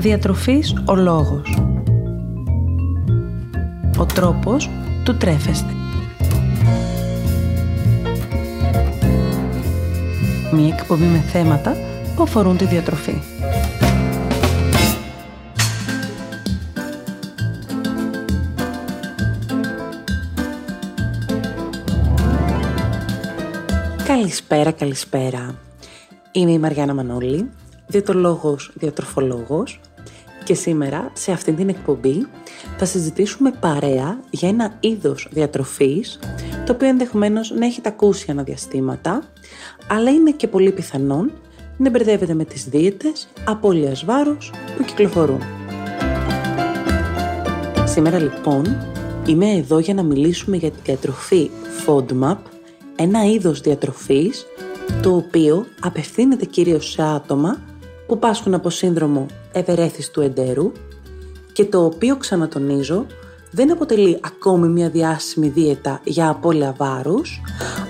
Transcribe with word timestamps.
Διατροφής 0.00 0.74
ο 0.86 0.94
λόγος. 0.94 1.58
Ο 3.98 4.06
τρόπος 4.06 4.70
του 5.04 5.16
τρέφεστε. 5.16 5.72
Μία 10.52 10.74
εκπομπή 10.78 11.04
με 11.04 11.18
θέματα 11.18 11.76
που 12.16 12.22
αφορούν 12.22 12.56
τη 12.56 12.64
διατροφή. 12.64 13.18
Καλησπέρα, 24.06 24.70
καλησπέρα. 24.70 25.54
Είμαι 26.32 26.52
η 26.52 26.58
Μαριάννα 26.58 26.94
Μανώλη, 26.94 27.50
διαιτολόγος, 27.86 28.72
διατροφολόγος 28.74 29.80
και 30.48 30.54
σήμερα 30.54 31.10
σε 31.12 31.32
αυτήν 31.32 31.56
την 31.56 31.68
εκπομπή 31.68 32.26
θα 32.78 32.84
συζητήσουμε 32.84 33.52
παρέα 33.60 34.20
για 34.30 34.48
ένα 34.48 34.76
είδος 34.80 35.28
διατροφής 35.30 36.18
το 36.66 36.72
οποίο 36.72 36.88
ενδεχομένως 36.88 37.50
να 37.50 37.66
έχετε 37.66 37.88
ακούσει 37.88 38.30
αναδιαστήματα 38.30 39.22
αλλά 39.88 40.10
είναι 40.10 40.30
και 40.30 40.48
πολύ 40.48 40.72
πιθανόν 40.72 41.32
να 41.76 41.90
μπερδεύετε 41.90 42.34
με 42.34 42.44
τις 42.44 42.64
δίαιτες 42.64 43.28
απώλειας 43.44 44.04
βάρους 44.04 44.50
που 44.76 44.84
κυκλοφορούν. 44.84 45.40
Σήμερα 47.84 48.18
λοιπόν 48.18 48.76
είμαι 49.26 49.50
εδώ 49.50 49.78
για 49.78 49.94
να 49.94 50.02
μιλήσουμε 50.02 50.56
για 50.56 50.70
τη 50.70 50.78
διατροφή 50.84 51.50
FODMAP, 51.86 52.36
ένα 52.96 53.24
είδος 53.24 53.60
διατροφής 53.60 54.46
το 55.02 55.16
οποίο 55.16 55.66
απευθύνεται 55.80 56.44
κυρίως 56.44 56.90
σε 56.90 57.02
άτομα 57.02 57.67
που 58.08 58.18
πάσχουν 58.18 58.54
από 58.54 58.70
σύνδρομο 58.70 59.26
ευερέθης 59.52 60.10
του 60.10 60.20
εντέρου 60.20 60.72
και 61.52 61.64
το 61.64 61.84
οποίο 61.84 62.16
ξανατονίζω 62.16 63.06
δεν 63.50 63.72
αποτελεί 63.72 64.18
ακόμη 64.20 64.68
μια 64.68 64.88
διάσημη 64.88 65.48
δίαιτα 65.48 66.00
για 66.04 66.28
απώλεια 66.28 66.74
βάρους, 66.78 67.40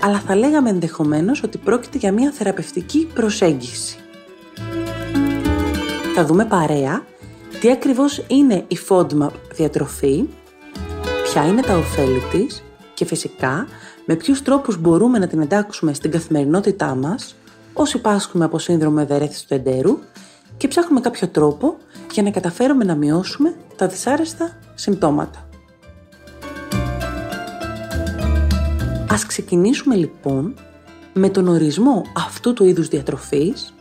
αλλά 0.03 0.19
θα 0.19 0.37
λέγαμε 0.37 0.71
ενδεχομένως 0.71 1.43
ότι 1.43 1.59
πρόκειται 1.59 1.99
για 1.99 2.13
μια 2.13 2.31
θεραπευτική 2.31 3.09
προσέγγιση. 3.15 3.97
Θα 6.15 6.25
δούμε 6.25 6.45
παρέα 6.45 7.05
τι 7.61 7.71
ακριβώς 7.71 8.25
είναι 8.27 8.65
η 8.69 8.79
FODMAP 8.89 9.31
διατροφή, 9.55 10.25
ποια 11.25 11.47
είναι 11.47 11.63
τα 11.63 11.77
ωφέλη 11.77 12.23
της 12.31 12.63
και 12.95 13.05
φυσικά 13.05 13.67
με 14.07 14.15
ποιους 14.15 14.43
τρόπους 14.43 14.81
μπορούμε 14.81 15.19
να 15.19 15.27
την 15.27 15.41
εντάξουμε 15.41 15.93
στην 15.93 16.11
καθημερινότητά 16.11 16.95
μας 16.95 17.35
όσοι 17.81 17.99
πάσχουμε 17.99 18.45
από 18.45 18.59
σύνδρομο 18.59 18.99
ευερέθησης 19.01 19.45
του 19.45 19.55
εντέρου 19.55 19.99
και 20.57 20.69
ψάχνουμε 20.69 21.01
κάποιο 21.01 21.29
τρόπο 21.29 21.77
για 22.13 22.23
να 22.23 22.31
καταφέρουμε 22.31 22.85
να 22.85 22.95
μειώσουμε 22.95 23.55
τα 23.77 23.87
δυσάρεστα 23.87 24.59
συμπτώματα. 24.75 25.49
Ας 29.11 29.27
ξεκινήσουμε 29.27 29.95
λοιπόν 29.95 30.55
με 31.13 31.29
τον 31.29 31.49
ορισμό 31.49 32.03
αυτού 32.17 32.53
του 32.53 32.65
είδους 32.65 32.89
διατροφής, 32.89 33.75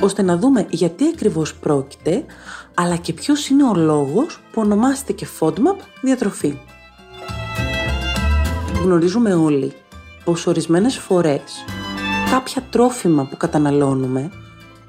ώστε 0.00 0.22
να 0.22 0.36
δούμε 0.36 0.66
γιατί 0.70 1.04
ακριβώς 1.14 1.54
πρόκειται, 1.54 2.24
αλλά 2.74 2.96
και 2.96 3.12
ποιος 3.12 3.48
είναι 3.48 3.64
ο 3.64 3.74
λόγος 3.74 4.40
που 4.52 4.60
ονομάζεται 4.60 5.12
και 5.12 5.26
FODMAP 5.40 5.76
διατροφή. 6.02 6.58
Γνωρίζουμε 8.82 9.34
όλοι 9.34 9.72
πως 10.24 10.46
ορισμένες 10.46 10.96
φορές 10.96 11.64
κάποια 12.30 12.62
τρόφιμα 12.70 13.24
που 13.24 13.36
καταναλώνουμε 13.36 14.30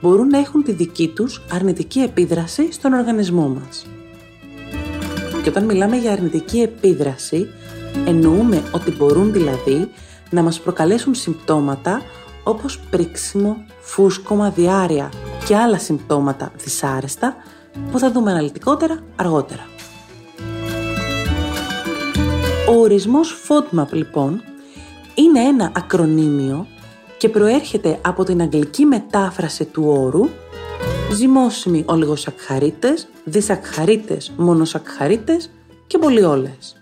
μπορούν 0.02 0.28
να 0.28 0.38
έχουν 0.38 0.64
τη 0.64 0.72
δική 0.72 1.08
τους 1.08 1.42
αρνητική 1.52 2.00
επίδραση 2.00 2.72
στον 2.72 2.94
οργανισμό 2.94 3.48
μας. 3.48 3.86
Και 5.44 5.50
όταν 5.50 5.66
μιλάμε 5.66 5.96
για 5.96 6.12
αρνητική 6.12 6.60
επίδραση, 6.60 7.48
εννοούμε 8.06 8.64
ότι 8.72 8.92
μπορούν 8.92 9.32
δηλαδή 9.32 9.90
να 10.30 10.44
μας 10.44 10.60
προκαλέσουν 10.60 11.16
συμπτώματα 11.16 12.02
όπως 12.44 12.80
πρίξιμο, 12.90 13.66
φούσκωμα, 13.80 14.50
διάρρεια 14.50 15.12
και 15.48 15.56
άλλα 15.56 15.78
συμπτώματα 15.78 16.52
δυσάρεστα 16.58 17.36
που 17.92 18.00
θα 18.00 18.12
δούμε 18.12 18.32
αναλυτικότερα 18.32 19.00
αργότερα. 19.16 19.68
Ο 22.70 22.80
ορισμός 22.80 23.36
FODMAP 23.48 23.90
λοιπόν 23.92 24.42
είναι 25.16 25.40
ένα 25.40 25.72
ακρονίμιο 25.76 26.68
και 27.18 27.30
προέρχεται 27.30 28.00
από 28.02 28.24
την 28.24 28.42
αγγλική 28.42 28.86
μετάφραση 28.86 29.66
του 29.66 29.84
όρου 29.88 30.30
ζυμώσιμοι 31.14 31.84
ολιγοσακχαρίτες, 31.88 33.08
δισακχαρίτες, 33.24 34.32
μονοσακχαρίτες 34.38 35.50
και 35.88 35.98
πολυόλες. 35.98 36.76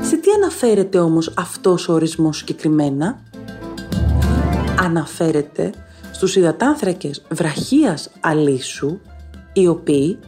Σε 0.00 0.16
τι 0.16 0.30
αναφέρεται 0.30 0.98
όμως 0.98 1.32
αυτός 1.36 1.88
ο 1.88 1.92
ορισμός 1.92 2.36
συγκεκριμένα; 2.36 3.22
Αναφέρεται 4.80 5.72
στους 6.12 6.36
υδατάνθρακες 6.36 7.22
βραχίας 7.30 8.10
αλήσου, 8.20 8.98
οι 9.52 9.66
οποίοι 9.66 10.18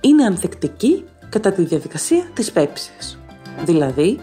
είναι 0.00 0.24
ανθεκτικοί 0.24 1.04
κατά 1.28 1.52
τη 1.52 1.62
διαδικασία 1.62 2.24
της 2.34 2.52
πέψης. 2.52 3.18
Δηλαδή, 3.64 4.20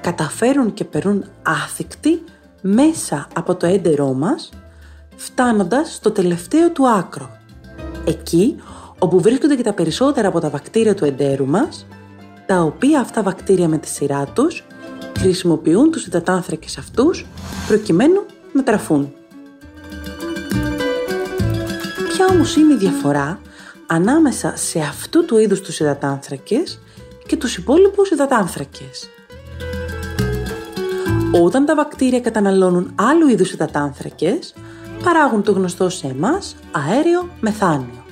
καταφέρουν 0.00 0.74
και 0.74 0.84
περνούν 0.84 1.24
άθικτοι 1.42 2.22
μέσα 2.62 3.28
από 3.34 3.54
το 3.54 3.66
έντερό 3.66 4.12
μας, 4.12 4.50
φτάνοντας 5.16 5.94
στο 5.94 6.10
τελευταίο 6.10 6.70
του 6.70 6.88
άκρο. 6.88 7.30
Εκεί 8.06 8.56
όπου 8.98 9.20
βρίσκονται 9.20 9.56
και 9.56 9.62
τα 9.62 9.72
περισσότερα 9.72 10.28
από 10.28 10.40
τα 10.40 10.50
βακτήρια 10.50 10.94
του 10.94 11.04
εντέρου 11.04 11.46
μας, 11.46 11.86
τα 12.46 12.60
οποία 12.60 13.00
αυτά 13.00 13.22
βακτήρια 13.22 13.68
με 13.68 13.78
τη 13.78 13.88
σειρά 13.88 14.26
τους 14.26 14.64
χρησιμοποιούν 15.18 15.90
τους 15.90 16.06
υδατάνθρακες 16.06 16.78
αυτούς 16.78 17.26
προκειμένου 17.66 18.26
να 18.52 18.62
τραφούν. 18.62 19.12
Ποια 22.08 22.26
όμως 22.30 22.56
είναι 22.56 22.72
η 22.72 22.76
διαφορά 22.76 23.40
ανάμεσα 23.86 24.52
σε 24.56 24.78
αυτού 24.78 25.24
του 25.24 25.38
είδους 25.38 25.60
τους 25.60 25.80
υδατάνθρακες 25.80 26.78
και 27.26 27.36
τους 27.36 27.56
υπόλοιπους 27.56 28.10
υδατάνθρακες; 28.10 29.08
Όταν 31.40 31.64
τα 31.64 31.74
βακτήρια 31.74 32.20
καταναλώνουν 32.20 32.92
άλλου 32.94 33.28
είδους 33.28 33.52
υδατάνθρακες, 33.52 34.54
παράγουν 35.04 35.42
το 35.42 35.52
γνωστό 35.52 35.88
σε 35.88 36.06
εμάς 36.06 36.56
αέριο 36.70 37.28
μεθάνιο. 37.40 38.04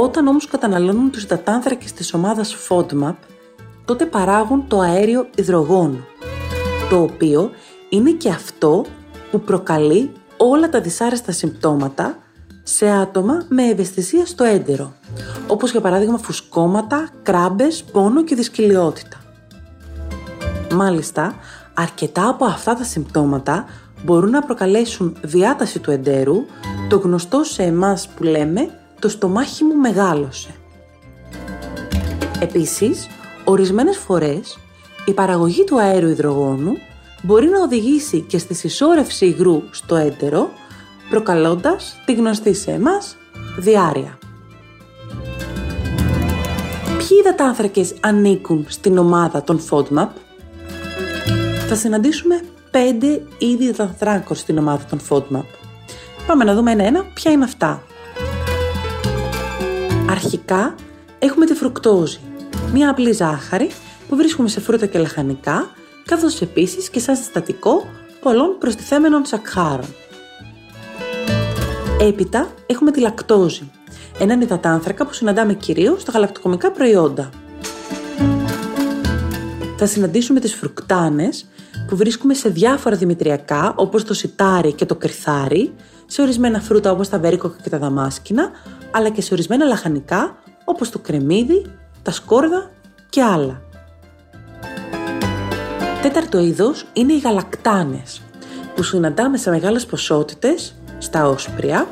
Όταν 0.00 0.26
όμως 0.26 0.46
καταναλώνουν 0.46 1.10
τους 1.10 1.22
υδατάνθρακες 1.22 1.92
της 1.92 2.14
ομάδας 2.14 2.56
FODMAP, 2.68 3.14
τότε 3.84 4.06
παράγουν 4.06 4.64
το 4.68 4.80
αέριο 4.80 5.26
υδρογόνο, 5.36 5.98
το 6.90 7.02
οποίο 7.02 7.50
είναι 7.88 8.10
και 8.10 8.28
αυτό 8.28 8.84
που 9.30 9.40
προκαλεί 9.40 10.10
όλα 10.36 10.68
τα 10.68 10.80
δυσάρεστα 10.80 11.32
συμπτώματα 11.32 12.18
σε 12.62 12.90
άτομα 12.90 13.44
με 13.48 13.62
ευαισθησία 13.62 14.26
στο 14.26 14.44
έντερο, 14.44 14.92
όπως 15.46 15.70
για 15.70 15.80
παράδειγμα 15.80 16.18
φουσκώματα, 16.18 17.08
κράμπες, 17.22 17.84
πόνο 17.92 18.24
και 18.24 18.34
δυσκυλιότητα. 18.34 19.18
Μάλιστα, 20.72 21.34
αρκετά 21.74 22.28
από 22.28 22.44
αυτά 22.44 22.74
τα 22.74 22.84
συμπτώματα 22.84 23.64
μπορούν 24.04 24.30
να 24.30 24.42
προκαλέσουν 24.42 25.16
διάταση 25.22 25.78
του 25.78 25.90
εντέρου, 25.90 26.36
το 26.88 26.96
γνωστό 26.96 27.44
σε 27.44 27.62
εμάς 27.62 28.08
που 28.08 28.22
λέμε 28.22 28.78
«το 28.98 29.08
στομάχι 29.08 29.64
μου 29.64 29.74
μεγάλωσε». 29.74 30.54
Επίσης, 32.40 33.06
ορισμένες 33.44 33.96
φορές 33.96 34.58
η 35.04 35.12
παραγωγή 35.12 35.64
του 35.64 35.80
αέριου 35.80 36.08
υδρογόνου 36.08 36.72
μπορεί 37.22 37.48
να 37.48 37.60
οδηγήσει 37.60 38.20
και 38.20 38.38
στη 38.38 38.54
συσσόρευση 38.54 39.26
υγρού 39.26 39.62
στο 39.70 39.96
έντερο, 39.96 40.50
προκαλώντας 41.10 41.96
τη 42.04 42.14
γνωστή 42.14 42.54
σε 42.54 42.70
εμάς 42.70 43.16
διάρρεια. 43.58 44.18
Ποιοι 46.98 47.18
υδατάνθρακες 47.20 47.94
ανήκουν 48.00 48.66
στην 48.68 48.98
ομάδα 48.98 49.42
των 49.42 49.60
FODMAP? 49.70 50.08
Θα 51.72 51.78
συναντήσουμε 51.78 52.40
πέντε 52.70 53.22
είδη 53.38 53.64
υδατανθράκων 53.64 54.36
στην 54.36 54.58
ομάδα 54.58 54.84
των 54.84 55.00
FODMAP. 55.08 55.44
Πάμε 56.26 56.44
να 56.44 56.54
δούμε 56.54 56.70
ένα-ένα 56.70 57.04
ποια 57.14 57.30
είναι 57.30 57.44
αυτά. 57.44 57.82
Αρχικά 60.10 60.74
έχουμε 61.18 61.46
τη 61.46 61.54
φρουκτόζη, 61.54 62.20
μια 62.72 62.90
απλή 62.90 63.12
ζάχαρη 63.12 63.70
που 64.08 64.16
βρίσκουμε 64.16 64.48
σε 64.48 64.60
φρούτα 64.60 64.86
και 64.86 64.98
λαχανικά, 64.98 65.70
καθώς 66.04 66.40
επίσης 66.40 66.90
και 66.90 67.00
σαν 67.00 67.16
συστατικό 67.16 67.86
πολλών 68.20 68.56
προστιθέμενων 68.58 69.24
σακχάρων. 69.24 69.94
Έπειτα 72.00 72.48
έχουμε 72.66 72.90
τη 72.90 73.00
λακτόζη, 73.00 73.70
έναν 74.18 74.40
υδατάνθρακα 74.40 75.06
που 75.06 75.12
συναντάμε 75.12 75.54
κυρίως 75.54 76.02
στα 76.02 76.12
γαλακτοκομικά 76.12 76.70
προϊόντα. 76.70 77.30
Θα 79.76 79.86
συναντήσουμε 79.86 80.40
τις 80.40 80.54
φρουκτάνες 80.54 81.46
που 81.88 81.96
βρίσκουμε 81.96 82.34
σε 82.34 82.48
διάφορα 82.48 82.96
δημητριακά 82.96 83.72
όπως 83.76 84.04
το 84.04 84.14
σιτάρι 84.14 84.72
και 84.72 84.86
το 84.86 84.94
κρυθάρι, 84.94 85.74
σε 86.06 86.22
ορισμένα 86.22 86.60
φρούτα 86.60 86.90
όπως 86.90 87.08
τα 87.08 87.18
βέρικοκα 87.18 87.56
και 87.62 87.68
τα 87.70 87.78
δαμάσκηνα, 87.78 88.50
αλλά 88.90 89.08
και 89.08 89.20
σε 89.20 89.34
ορισμένα 89.34 89.64
λαχανικά 89.64 90.36
όπως 90.64 90.90
το 90.90 90.98
κρεμμύδι, 90.98 91.64
τα 92.02 92.10
σκόρδα 92.10 92.70
και 93.08 93.22
άλλα. 93.22 93.62
Τέταρτο 96.02 96.38
είδος 96.38 96.84
είναι 96.92 97.12
οι 97.12 97.18
γαλακτάνες, 97.18 98.20
που 98.74 98.82
συναντάμε 98.82 99.36
σε 99.36 99.50
μεγάλες 99.50 99.86
ποσότητες 99.86 100.74
στα 100.98 101.28
όσπρια. 101.28 101.88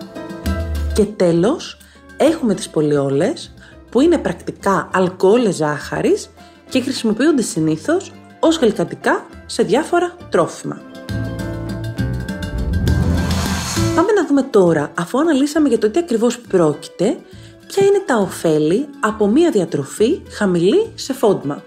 Και 0.94 1.04
τέλος, 1.04 1.78
έχουμε 2.16 2.54
τις 2.54 2.68
πολιόλες, 2.68 3.52
που 3.90 4.00
είναι 4.00 4.18
πρακτικά 4.18 4.88
αλκοόλες 4.92 5.54
ζάχαρης 5.54 6.30
και 6.68 6.80
χρησιμοποιούνται 6.80 7.42
συνήθως 7.42 8.12
ως 8.40 8.56
γλυκαντικά 8.56 9.26
σε 9.46 9.62
διάφορα 9.62 10.16
τρόφιμα. 10.30 10.80
Πάμε 13.96 14.12
να 14.12 14.26
δούμε 14.26 14.42
τώρα, 14.42 14.92
αφού 14.98 15.18
αναλύσαμε 15.18 15.68
για 15.68 15.78
το 15.78 15.90
τι 15.90 15.98
ακριβώς 15.98 16.38
πρόκειται, 16.38 17.16
ποια 17.66 17.86
είναι 17.86 18.02
τα 18.06 18.16
ωφέλη 18.16 18.86
από 19.00 19.26
μία 19.26 19.50
διατροφή 19.50 20.22
χαμηλή 20.30 20.92
σε 20.94 21.14
FODMAP. 21.20 21.62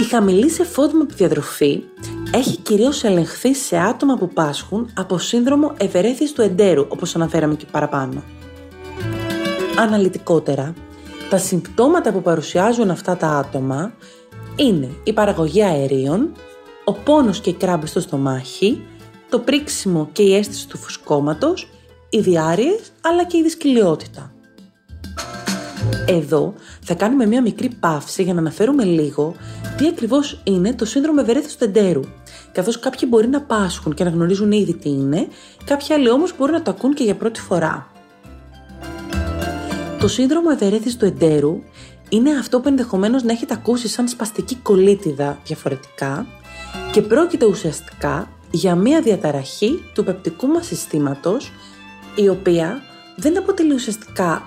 Η 0.00 0.02
χαμηλή 0.02 0.50
σε 0.50 0.66
FODMAP 0.76 1.08
διατροφή 1.16 1.82
έχει 2.34 2.56
κυρίως 2.56 3.04
ελεγχθεί 3.04 3.54
σε 3.54 3.78
άτομα 3.78 4.16
που 4.16 4.28
πάσχουν 4.28 4.90
από 4.94 5.18
σύνδρομο 5.18 5.74
ευερέθης 5.76 6.32
του 6.32 6.42
εντέρου, 6.42 6.86
όπως 6.88 7.16
αναφέραμε 7.16 7.54
και 7.54 7.66
παραπάνω. 7.70 8.22
Αναλυτικότερα, 9.78 10.74
τα 11.30 11.38
συμπτώματα 11.38 12.12
που 12.12 12.22
παρουσιάζουν 12.22 12.90
αυτά 12.90 13.16
τα 13.16 13.28
άτομα 13.28 13.92
είναι 14.56 14.88
η 15.04 15.12
παραγωγή 15.12 15.62
αερίων, 15.62 16.32
ο 16.84 16.92
πόνος 16.92 17.40
και 17.40 17.50
η 17.50 17.52
κράμπη 17.52 17.86
στο 17.86 18.00
στομάχι, 18.00 18.82
το 19.28 19.38
πρίξιμο 19.38 20.08
και 20.12 20.22
η 20.22 20.36
αίσθηση 20.36 20.68
του 20.68 20.78
φουσκώματος, 20.78 21.68
οι 22.10 22.20
διάρειες 22.20 22.92
αλλά 23.00 23.24
και 23.24 23.36
η 23.36 23.42
δυσκολιότητα. 23.42 24.32
Εδώ 26.06 26.54
θα 26.82 26.94
κάνουμε 26.94 27.26
μια 27.26 27.42
μικρή 27.42 27.68
παύση 27.80 28.22
για 28.22 28.34
να 28.34 28.40
αναφέρουμε 28.40 28.84
λίγο 28.84 29.34
τι 29.76 29.86
ακριβώς 29.86 30.40
είναι 30.44 30.74
το 30.74 30.84
σύνδρομο 30.84 31.18
ευερέθησης 31.22 31.56
του 31.56 31.64
εντέρου. 31.64 32.02
Καθώς 32.52 32.78
κάποιοι 32.78 33.08
μπορεί 33.10 33.28
να 33.28 33.40
πάσχουν 33.40 33.94
και 33.94 34.04
να 34.04 34.10
γνωρίζουν 34.10 34.52
ήδη 34.52 34.74
τι 34.74 34.88
είναι, 34.88 35.28
κάποιοι 35.64 35.94
άλλοι 35.94 36.10
όμως 36.10 36.36
μπορούν 36.38 36.54
να 36.54 36.62
το 36.62 36.70
ακούν 36.70 36.94
και 36.94 37.04
για 37.04 37.14
πρώτη 37.14 37.40
φορά. 37.40 37.95
Το 39.98 40.08
σύνδρομο 40.08 40.48
ευερέθησης 40.52 40.96
του 40.96 41.04
εντέρου 41.04 41.62
είναι 42.08 42.30
αυτό 42.30 42.60
που 42.60 42.68
ενδεχομένως 42.68 43.22
να 43.22 43.32
έχετε 43.32 43.54
ακούσει 43.54 43.88
σαν 43.88 44.08
σπαστική 44.08 44.56
κολίτιδα 44.56 45.38
διαφορετικά 45.44 46.26
και 46.92 47.02
πρόκειται 47.02 47.46
ουσιαστικά 47.46 48.28
για 48.50 48.74
μία 48.74 49.00
διαταραχή 49.00 49.90
του 49.94 50.04
πεπτικού 50.04 50.46
μας 50.46 50.66
συστήματος 50.66 51.52
η 52.14 52.28
οποία 52.28 52.82
δεν 53.16 53.38
αποτελεί 53.38 53.74
ουσιαστικά 53.74 54.46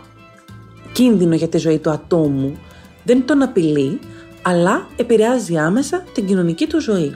κίνδυνο 0.92 1.36
για 1.36 1.48
τη 1.48 1.58
ζωή 1.58 1.78
του 1.78 1.90
ατόμου, 1.90 2.58
δεν 3.04 3.26
τον 3.26 3.42
απειλεί, 3.42 4.00
αλλά 4.42 4.88
επηρεάζει 4.96 5.58
άμεσα 5.58 6.04
την 6.14 6.26
κοινωνική 6.26 6.68
του 6.68 6.82
ζωή. 6.82 7.14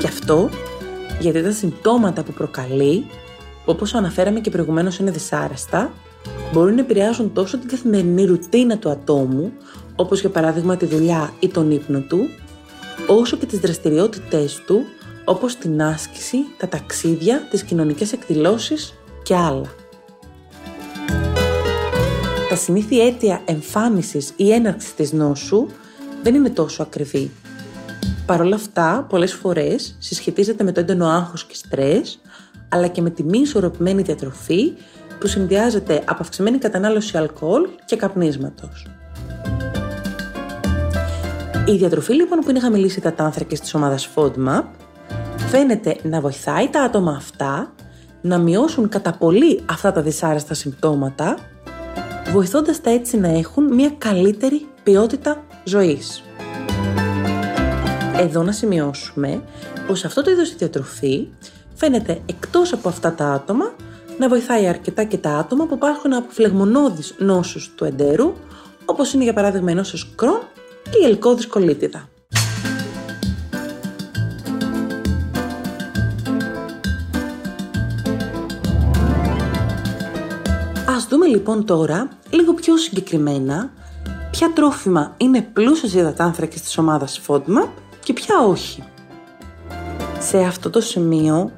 Και 0.00 0.06
αυτό 0.06 0.48
γιατί 1.20 1.42
τα 1.42 1.50
συμπτώματα 1.50 2.22
που 2.22 2.32
προκαλεί, 2.32 3.06
όπως 3.64 3.94
αναφέραμε 3.94 4.40
και 4.40 4.50
προηγουμένως 4.50 4.98
είναι 4.98 5.10
δυσάρεστα, 5.10 5.92
μπορούν 6.52 6.74
να 6.74 6.80
επηρεάζουν 6.80 7.32
τόσο 7.32 7.58
την 7.58 7.68
καθημερινή 7.68 8.24
ρουτίνα 8.24 8.78
του 8.78 8.90
ατόμου, 8.90 9.52
όπως 9.96 10.20
για 10.20 10.30
παράδειγμα 10.30 10.76
τη 10.76 10.86
δουλειά 10.86 11.32
ή 11.40 11.48
τον 11.48 11.70
ύπνο 11.70 12.00
του, 12.00 12.28
όσο 13.06 13.36
και 13.36 13.46
τις 13.46 13.58
δραστηριότητές 13.58 14.62
του, 14.66 14.84
όπως 15.24 15.56
την 15.56 15.82
άσκηση, 15.82 16.36
τα 16.58 16.68
ταξίδια, 16.68 17.46
τις 17.50 17.62
κοινωνικές 17.62 18.12
εκδηλώσεις 18.12 18.94
και 19.22 19.34
άλλα. 19.34 19.74
Τα 22.48 22.56
συνήθεια 22.56 23.04
αίτια 23.04 23.42
εμφάνισης 23.44 24.32
ή 24.36 24.52
έναρξης 24.52 24.94
της 24.94 25.12
νόσου 25.12 25.66
δεν 26.22 26.34
είναι 26.34 26.50
τόσο 26.50 26.82
ακριβή. 26.82 27.30
Παρ' 28.26 28.40
όλα 28.40 28.54
αυτά, 28.54 29.06
πολλές 29.08 29.32
φορές 29.32 29.96
συσχετίζεται 29.98 30.64
με 30.64 30.72
το 30.72 30.80
έντονο 30.80 31.06
άγχος 31.06 31.44
και 31.44 31.54
στρες, 31.54 32.20
αλλά 32.68 32.86
και 32.86 33.02
με 33.02 33.10
τη 33.10 33.22
μη 33.22 33.38
ισορροπημένη 33.38 34.02
διατροφή 34.02 34.72
που 35.24 35.30
συνδυάζεται 35.30 36.02
από 36.04 36.18
αυξημένη 36.20 36.58
κατανάλωση 36.58 37.16
αλκοόλ 37.16 37.68
και 37.84 37.96
καπνίσματος. 37.96 38.86
Η 41.66 41.76
διατροφή 41.76 42.14
λοιπόν 42.14 42.38
που 42.38 42.50
είναι 42.50 42.60
χαμηλή 42.60 42.94
υδατάνθρακες 42.96 43.60
της 43.60 43.74
ομάδας 43.74 44.08
FODMAP 44.14 44.62
φαίνεται 45.36 45.96
να 46.02 46.20
βοηθάει 46.20 46.68
τα 46.68 46.82
άτομα 46.82 47.12
αυτά 47.12 47.72
να 48.20 48.38
μειώσουν 48.38 48.88
κατά 48.88 49.12
πολύ 49.12 49.60
αυτά 49.70 49.92
τα 49.92 50.00
δυσάρεστα 50.00 50.54
συμπτώματα, 50.54 51.36
βοηθώντας 52.32 52.80
τα 52.80 52.90
έτσι 52.90 53.16
να 53.16 53.28
έχουν 53.28 53.74
μια 53.74 53.94
καλύτερη 53.98 54.66
ποιότητα 54.82 55.44
ζωής. 55.64 56.22
Εδώ 58.18 58.42
να 58.42 58.52
σημειώσουμε 58.52 59.42
πως 59.86 60.04
αυτό 60.04 60.22
το 60.22 60.30
είδος 60.30 60.56
διατροφή 60.56 61.28
φαίνεται 61.74 62.20
εκτός 62.26 62.72
από 62.72 62.88
αυτά 62.88 63.12
τα 63.12 63.26
άτομα 63.26 63.74
να 64.18 64.28
βοηθάει 64.28 64.66
αρκετά 64.66 65.04
και 65.04 65.18
τα 65.18 65.30
άτομα 65.30 65.66
που 65.66 65.74
υπάρχουν 65.74 66.12
από 66.12 66.30
φλεγμονώδεις 66.30 67.14
νόσους 67.18 67.72
του 67.76 67.84
εντέρου, 67.84 68.32
όπως 68.84 69.12
είναι 69.12 69.24
για 69.24 69.32
παράδειγμα 69.32 69.70
η 69.70 69.74
νόσος 69.74 70.12
κρόν 70.14 70.40
και 70.90 70.98
η 71.02 71.04
ελκώδης 71.04 71.46
κολίτιδα. 71.46 72.08
Ας 80.88 81.06
δούμε 81.06 81.26
λοιπόν 81.26 81.64
τώρα 81.64 82.08
λίγο 82.30 82.54
πιο 82.54 82.76
συγκεκριμένα 82.76 83.72
ποια 84.30 84.52
τρόφιμα 84.52 85.14
είναι 85.16 85.40
πλούσια 85.52 85.88
σε 85.88 85.98
υδατάνθρακες 85.98 86.60
της 86.60 86.78
ομάδας 86.78 87.20
FODMAP 87.26 87.68
και 88.04 88.12
ποια 88.12 88.38
όχι. 88.38 88.84
Σε 90.18 90.38
αυτό 90.38 90.70
το 90.70 90.80
σημείο 90.80 91.52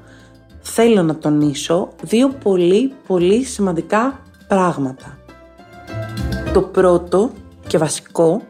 θέλω 0.73 1.03
να 1.03 1.17
τονίσω 1.17 1.89
δύο 2.03 2.29
πολύ 2.29 2.93
πολύ 3.07 3.45
σημαντικά 3.45 4.21
πράγματα. 4.49 5.19
Το 6.53 6.63
πρώτο 6.63 7.31
και 7.67 7.79
βασικό 7.79 8.43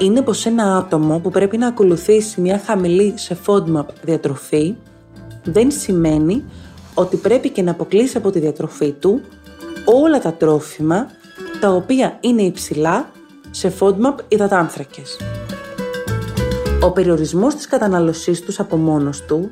είναι 0.00 0.22
πως 0.22 0.46
ένα 0.46 0.76
άτομο 0.76 1.18
που 1.18 1.30
πρέπει 1.30 1.56
να 1.56 1.66
ακολουθήσει 1.66 2.40
μια 2.40 2.58
χαμηλή 2.66 3.12
σε 3.16 3.36
FODMAP 3.46 3.84
διατροφή 4.02 4.74
δεν 5.44 5.70
σημαίνει 5.70 6.44
ότι 6.94 7.16
πρέπει 7.16 7.48
και 7.48 7.62
να 7.62 7.70
αποκλείσει 7.70 8.16
από 8.16 8.30
τη 8.30 8.38
διατροφή 8.38 8.92
του 8.92 9.20
όλα 9.84 10.20
τα 10.20 10.32
τρόφιμα 10.32 11.06
τα 11.60 11.70
οποία 11.70 12.18
είναι 12.20 12.42
υψηλά 12.42 13.10
σε 13.50 13.72
FODMAP 13.78 14.14
υδατάνθρακες. 14.28 15.16
Ο 16.82 16.90
περιορισμός 16.90 17.54
της 17.54 17.66
καταναλωσής 17.66 18.42
τους 18.42 18.60
από 18.60 18.76
μόνος 18.76 19.22
του 19.22 19.50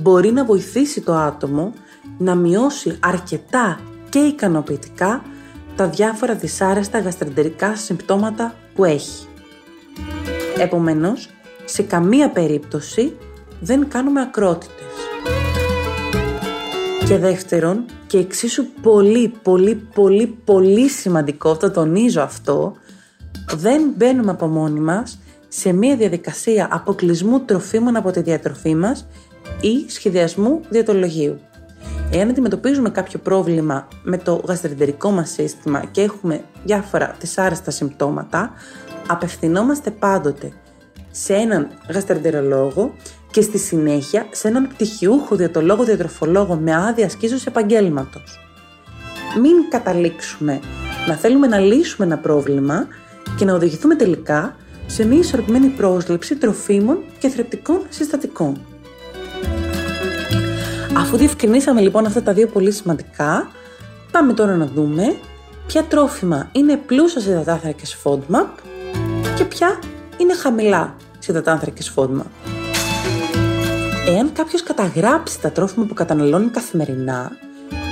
μπορεί 0.00 0.32
να 0.32 0.44
βοηθήσει 0.44 1.00
το 1.00 1.14
άτομο 1.14 1.72
να 2.18 2.34
μειώσει 2.34 2.96
αρκετά 3.00 3.80
και 4.08 4.18
ικανοποιητικά 4.18 5.22
τα 5.76 5.88
διάφορα 5.88 6.34
δυσάρεστα 6.34 6.98
γαστρεντερικά 6.98 7.76
συμπτώματα 7.76 8.54
που 8.74 8.84
έχει. 8.84 9.26
Επομένως, 10.58 11.28
σε 11.64 11.82
καμία 11.82 12.30
περίπτωση 12.30 13.16
δεν 13.60 13.88
κάνουμε 13.88 14.20
ακρότητες. 14.20 14.74
Και 17.06 17.18
δεύτερον, 17.18 17.84
και 18.06 18.18
εξίσου 18.18 18.64
πολύ, 18.82 19.32
πολύ, 19.42 19.74
πολύ, 19.94 20.26
πολύ 20.44 20.88
σημαντικό, 20.88 21.56
το 21.56 21.70
τονίζω 21.70 22.20
αυτό, 22.20 22.74
δεν 23.56 23.82
μπαίνουμε 23.96 24.30
από 24.30 24.46
μόνοι 24.46 24.80
μας 24.80 25.18
σε 25.48 25.72
μια 25.72 25.96
διαδικασία 25.96 26.68
αποκλεισμού 26.70 27.40
τροφίμων 27.40 27.96
από 27.96 28.10
τη 28.10 28.20
διατροφή 28.22 28.74
μας 28.74 29.06
ή 29.60 29.90
σχεδιασμού 29.90 30.60
διατολογίου. 30.68 31.40
Εάν 32.12 32.28
αντιμετωπίζουμε 32.28 32.90
κάποιο 32.90 33.18
πρόβλημα 33.18 33.88
με 34.02 34.18
το 34.18 34.42
γαστρεντερικό 34.46 35.10
μας 35.10 35.30
σύστημα 35.30 35.84
και 35.90 36.00
έχουμε 36.00 36.44
διάφορα 36.64 37.16
δυσάρεστα 37.20 37.70
συμπτώματα, 37.70 38.52
απευθυνόμαστε 39.06 39.90
πάντοτε 39.90 40.52
σε 41.10 41.34
έναν 41.34 41.68
γαστρεντερολόγο 41.92 42.94
και 43.30 43.40
στη 43.40 43.58
συνέχεια 43.58 44.26
σε 44.30 44.48
έναν 44.48 44.68
πτυχιούχο 44.68 45.36
διατολόγο-διατροφολόγο 45.36 46.54
με 46.54 46.74
άδεια 46.74 47.06
ασκήσεως 47.06 47.46
επαγγέλματος. 47.46 48.38
Μην 49.40 49.70
καταλήξουμε 49.70 50.60
να 51.06 51.14
θέλουμε 51.14 51.46
να 51.46 51.58
λύσουμε 51.58 52.06
ένα 52.06 52.18
πρόβλημα 52.18 52.86
και 53.36 53.44
να 53.44 53.54
οδηγηθούμε 53.54 53.94
τελικά 53.94 54.56
σε 54.86 55.04
μια 55.04 55.18
ισορροπημένη 55.18 55.68
πρόσληψη 55.68 56.36
τροφίμων 56.36 56.98
και 57.18 57.28
θρεπτικών 57.28 57.82
συστατικών. 57.88 58.69
Αφού 61.00 61.16
διευκρινίσαμε 61.16 61.80
λοιπόν 61.80 62.06
αυτά 62.06 62.22
τα 62.22 62.32
δύο 62.32 62.46
πολύ 62.46 62.70
σημαντικά, 62.70 63.50
πάμε 64.12 64.32
τώρα 64.32 64.56
να 64.56 64.66
δούμε 64.66 65.16
ποια 65.66 65.84
τρόφιμα 65.84 66.48
είναι 66.52 66.76
πλούσια 66.76 67.20
σε 67.20 67.30
υδατάνθρακες 67.30 67.96
FODMAP 68.04 68.46
και 69.36 69.44
ποια 69.44 69.78
είναι 70.16 70.34
χαμηλά 70.34 70.96
σε 71.18 71.32
υδατάνθρακες 71.32 71.92
FODMAP. 71.96 72.50
Εάν 74.08 74.32
κάποιος 74.32 74.62
καταγράψει 74.62 75.40
τα 75.40 75.50
τρόφιμα 75.50 75.84
που 75.84 75.94
καταναλώνει 75.94 76.48
καθημερινά, 76.48 77.32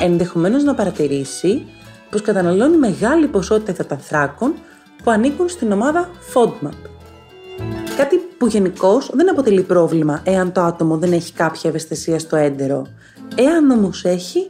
ενδεχομένως 0.03 0.63
να 0.65 0.75
παρατηρήσει 0.75 1.67
πως 2.11 2.23
καταναλώνει 2.23 2.77
μεγάλη 2.77 3.27
ποσότητα 3.27 3.73
υδατανθράκων 3.73 4.55
που 5.03 5.11
ανήκουν 5.11 5.49
στην 5.49 5.73
ομάδα 5.73 6.11
FODMAP. 6.35 6.77
Κάτι 7.97 8.28
που 8.39 8.47
γενικώς 8.47 9.11
δεν 9.15 9.31
αποτελεί 9.31 9.63
πρόβλημα 9.63 10.21
εάν 10.25 10.53
το 10.53 10.61
άτομο 10.61 10.97
δεν 10.97 11.13
έχει 11.13 11.33
κάποια 11.33 11.71
ευαισθησία 11.71 12.19
στο 12.19 12.37
έντερο. 12.37 12.87
Εάν 13.35 13.71
όμως 13.71 14.05
έχει, 14.05 14.47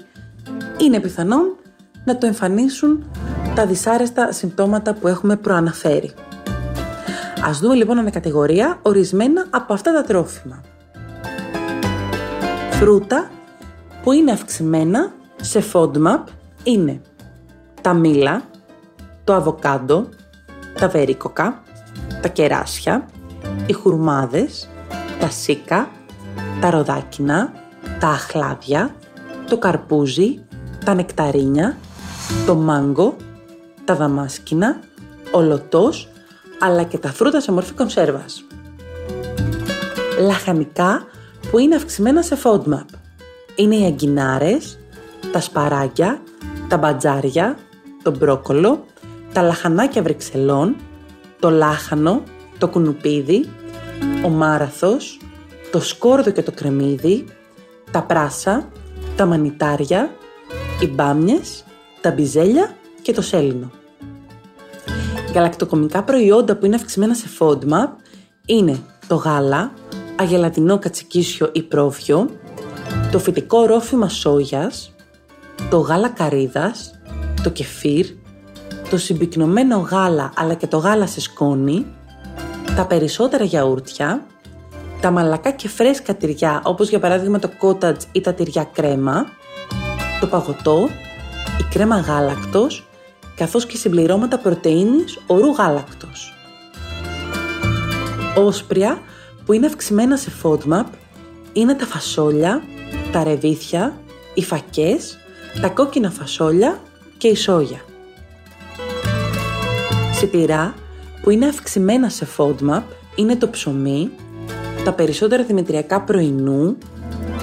είναι 0.78 1.00
πιθανόν 1.00 1.56
να 2.04 2.18
το 2.18 2.26
εμφανίσουν 2.26 3.10
τα 3.54 3.66
δυσάρεστα 3.66 4.32
συμπτώματα 4.32 4.94
που 4.94 5.08
έχουμε 5.08 5.36
προαναφέρει. 5.36 6.12
Ας 7.44 7.58
δούμε 7.58 7.74
λοιπόν 7.74 7.98
ανακατηγορία 7.98 8.78
ορισμένα 8.82 9.46
από 9.50 9.72
αυτά 9.72 9.92
τα 9.92 10.02
τρόφιμα. 10.02 10.60
Φρούτα 12.70 13.30
που 14.02 14.12
είναι 14.12 14.32
αυξημένα 14.32 15.12
σε 15.40 15.64
FODMAP 15.72 16.22
είναι 16.62 17.00
τα 17.80 17.94
μήλα, 17.94 18.42
το 19.24 19.34
αβοκάντο, 19.34 20.08
τα 20.78 20.88
βερίκοκα, 20.88 21.62
τα 22.22 22.28
κεράσια, 22.28 23.06
οι 23.66 23.72
χουρμάδες, 23.72 24.68
τα 25.20 25.30
σίκα, 25.30 25.90
τα 26.60 26.70
ροδάκινα, 26.70 27.52
τα 28.00 28.08
αχλάδια, 28.08 28.94
το 29.48 29.58
καρπούζι, 29.58 30.44
τα 30.84 30.94
νεκταρίνια, 30.94 31.76
το 32.46 32.54
μάγκο, 32.54 33.16
τα 33.84 33.94
δαμάσκηνα, 33.94 34.78
ο 35.30 35.40
λωτός, 35.40 36.08
αλλά 36.58 36.82
και 36.82 36.98
τα 36.98 37.12
φρούτα 37.12 37.40
σε 37.40 37.52
μορφή 37.52 37.72
κονσέρβας. 37.72 38.44
Λαχανικά 40.20 41.06
που 41.50 41.58
είναι 41.58 41.74
αυξημένα 41.74 42.22
σε 42.22 42.38
FODMAP. 42.42 42.84
Είναι 43.54 43.76
οι 43.76 43.84
αγκινάρες, 43.84 44.78
τα 45.32 45.40
σπαράγια, 45.40 46.22
τα 46.68 46.76
μπατζάρια, 46.76 47.56
το 48.02 48.10
μπρόκολο, 48.16 48.84
τα 49.32 49.42
λαχανάκια 49.42 50.02
βρυξελών, 50.02 50.76
το 51.38 51.50
λάχανο, 51.50 52.22
το 52.58 52.68
κουνουπίδι, 52.68 53.48
ο 54.24 54.28
μάραθος, 54.28 55.20
το 55.72 55.80
σκόρδο 55.80 56.30
και 56.30 56.42
το 56.42 56.52
κρεμμύδι, 56.52 57.24
τα 57.90 58.02
πράσα, 58.02 58.68
τα 59.16 59.26
μανιτάρια, 59.26 60.10
οι 60.80 60.86
μπάμιες, 60.86 61.64
τα 62.00 62.10
μπιζέλια 62.10 62.76
και 63.02 63.12
το 63.12 63.22
σέλινο. 63.22 63.70
Γαλακτοκομικά 65.34 66.02
προϊόντα 66.02 66.56
που 66.56 66.66
είναι 66.66 66.74
αυξημένα 66.74 67.14
σε 67.14 67.26
FODMAP 67.38 67.88
είναι 68.46 68.78
το 69.06 69.14
γάλα, 69.14 69.72
αγελατινό 70.16 70.78
κατσικίσιο 70.78 71.48
ή 71.52 71.62
πρόβιο, 71.62 72.30
το 73.12 73.18
φυτικό 73.18 73.66
ρόφημα 73.66 74.08
σόγιας, 74.08 74.94
το 75.70 75.78
γάλα 75.78 76.08
καρύδας, 76.08 77.00
το 77.42 77.50
κεφίρ, 77.50 78.06
το 78.90 78.96
συμπυκνωμένο 78.96 79.76
γάλα 79.76 80.32
αλλά 80.36 80.54
και 80.54 80.66
το 80.66 80.76
γάλα 80.76 81.06
σε 81.06 81.20
σκόνη, 81.20 81.86
τα 82.78 82.86
περισσότερα 82.86 83.44
γιαούρτια, 83.44 84.26
τα 85.00 85.10
μαλακά 85.10 85.50
και 85.50 85.68
φρέσκα 85.68 86.14
τυριά 86.14 86.60
όπως 86.64 86.88
για 86.88 86.98
παράδειγμα 86.98 87.38
το 87.38 87.50
cottage 87.60 88.00
ή 88.12 88.20
τα 88.20 88.34
τυριά 88.34 88.68
κρέμα, 88.72 89.26
το 90.20 90.26
παγωτό, 90.26 90.88
η 91.60 91.62
κρέμα 91.70 91.96
γάλακτος, 91.96 92.88
καθώς 93.34 93.66
και 93.66 93.76
συμπληρώματα 93.76 94.38
πρωτεΐνης 94.38 95.18
ορού 95.26 95.50
γάλακτος. 95.50 96.34
Όσπρια 98.36 98.98
που 99.44 99.52
είναι 99.52 99.66
αυξημένα 99.66 100.16
σε 100.16 100.32
FODMAP 100.42 100.86
είναι 101.52 101.74
τα 101.74 101.86
φασόλια, 101.86 102.62
τα 103.12 103.24
ρεβίθια, 103.24 104.00
οι 104.34 104.42
φακές, 104.42 105.18
τα 105.60 105.68
κόκκινα 105.68 106.10
φασόλια 106.10 106.80
και 107.18 107.28
η 107.28 107.36
σόγια. 107.36 107.80
Σιτηρά 110.12 110.74
που 111.28 111.34
είναι 111.34 111.46
αυξημένα 111.46 112.08
σε 112.08 112.26
FODMAP 112.36 112.82
είναι 113.14 113.36
το 113.36 113.48
ψωμί, 113.48 114.10
τα 114.84 114.92
περισσότερα 114.92 115.44
δημητριακά 115.44 116.00
πρωινού, 116.00 116.76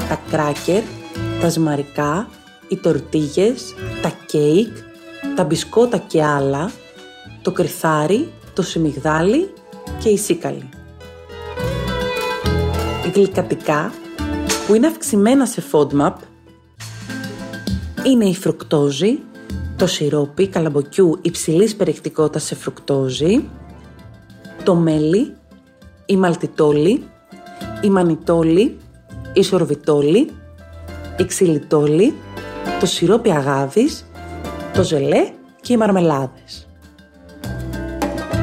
τα 0.09 0.19
κράκερ, 0.29 0.83
τα 1.41 1.49
ζυμαρικά, 1.49 2.27
οι 2.67 2.77
τορτίγες, 2.77 3.73
τα 4.01 4.11
κέικ, 4.25 4.77
τα 5.35 5.43
μπισκότα 5.43 5.97
και 5.97 6.23
άλλα, 6.23 6.71
το 7.41 7.51
κρυθάρι, 7.51 8.31
το 8.53 8.61
σιμιγδάλι 8.61 9.53
και 9.99 10.09
η 10.09 10.17
σίκαλη. 10.17 10.69
Γλυκατικά 13.13 13.93
που 14.67 14.75
είναι 14.75 14.87
αυξημένα 14.87 15.45
σε 15.45 15.63
FODMAP 15.71 16.13
είναι 18.05 18.25
η 18.25 18.35
φρουκτόζη, 18.35 19.19
το 19.75 19.87
σιρόπι 19.87 20.47
καλαμποκιού 20.47 21.19
υψηλής 21.21 21.75
περιεκτικότητας 21.75 22.43
σε 22.43 22.55
φρουκτόζη, 22.55 23.49
το 24.65 24.75
μέλι, 24.75 25.35
η 26.05 26.17
μαλτιτόλη, 26.17 27.03
η 27.81 27.89
μανιτόλη, 27.89 28.77
η 29.33 29.43
σορβιτόλη, 29.43 30.29
η 31.17 31.25
ξυλιτόλη, 31.25 32.13
το 32.79 32.85
σιρόπι 32.85 33.31
αγάδης, 33.31 34.05
το 34.73 34.83
ζελέ 34.83 35.29
και 35.61 35.73
οι 35.73 35.77
μαρμελάδες. 35.77 36.67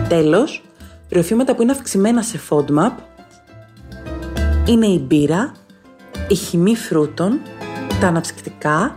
Τέλος, 0.09 0.65
ροφήματα 1.11 1.55
που 1.55 1.63
είναι 1.63 1.73
αυξημένα 1.73 2.23
σε 2.23 2.41
FODMAP 2.49 2.93
είναι 4.67 4.87
η 4.87 5.05
μπύρα, 5.07 5.53
η 6.29 6.35
χυμή 6.35 6.77
φρούτων, 6.77 7.41
τα 8.01 8.07
αναψυκτικά 8.07 8.97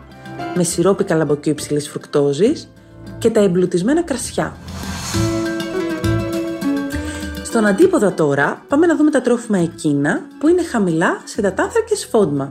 με 0.55 0.63
σιρόπι 0.63 1.03
καλαμποκιού 1.03 1.51
υψηλής 1.51 1.89
φρουκτόζης 1.89 2.71
και 3.17 3.29
τα 3.29 3.39
εμπλουτισμένα 3.39 4.03
κρασιά. 4.03 4.57
Στον 7.55 7.67
αντίποδα 7.67 8.13
τώρα 8.13 8.63
πάμε 8.67 8.85
να 8.85 8.95
δούμε 8.95 9.11
τα 9.11 9.21
τρόφιμα 9.21 9.57
εκείνα 9.57 10.21
που 10.39 10.47
είναι 10.47 10.63
χαμηλά 10.63 11.21
σε 11.23 11.53
και 11.87 11.95
σφόντμα. 11.95 12.49